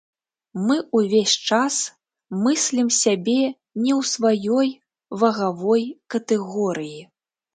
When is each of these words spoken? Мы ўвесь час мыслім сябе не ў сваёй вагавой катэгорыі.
Мы 0.67 0.75
ўвесь 0.99 1.33
час 1.49 1.75
мыслім 2.45 2.87
сябе 3.01 3.37
не 3.83 3.93
ў 3.99 4.01
сваёй 4.13 4.69
вагавой 5.25 5.85
катэгорыі. 6.15 6.99